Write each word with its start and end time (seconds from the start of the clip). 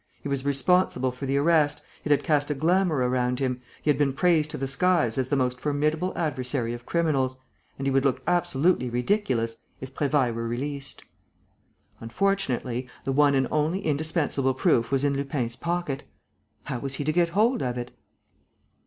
He 0.23 0.27
was 0.27 0.43
responsible 0.43 1.11
for 1.11 1.27
the 1.27 1.37
arrest, 1.37 1.83
it 2.03 2.09
had 2.09 2.23
cast 2.23 2.49
a 2.49 2.55
glamour 2.55 3.07
around 3.07 3.37
him, 3.37 3.61
he 3.83 3.91
had 3.91 3.99
been 3.99 4.13
praised 4.13 4.49
to 4.49 4.57
the 4.57 4.65
skies 4.65 5.15
as 5.19 5.29
the 5.29 5.35
most 5.35 5.59
formidable 5.59 6.11
adversary 6.17 6.73
of 6.73 6.87
criminals; 6.87 7.37
and 7.77 7.85
he 7.85 7.91
would 7.91 8.03
look 8.03 8.23
absolutely 8.25 8.89
ridiculous 8.89 9.57
if 9.79 9.93
Prévailles 9.93 10.33
were 10.33 10.47
released. 10.47 11.03
Unfortunately, 11.99 12.89
the 13.03 13.11
one 13.13 13.35
and 13.35 13.47
only 13.51 13.85
indispensable 13.85 14.55
proof 14.55 14.89
was 14.91 15.03
in 15.03 15.13
Lupin's 15.13 15.55
pocket. 15.55 16.01
How 16.63 16.79
was 16.79 16.95
he 16.95 17.03
to 17.03 17.13
get 17.13 17.29
hold 17.29 17.61
of 17.61 17.77
it? 17.77 17.91